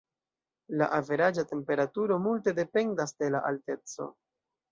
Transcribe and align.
La 0.81 0.85
averaĝa 0.99 1.43
temperaturo 1.51 2.17
multe 2.25 2.55
dependas 2.61 3.15
de 3.19 3.31
la 3.35 3.45
alteco. 3.51 4.09